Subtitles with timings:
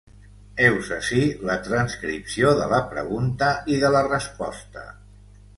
[0.63, 1.19] Heus ací
[1.49, 4.91] la transcripció de la pregunta i de la resposta.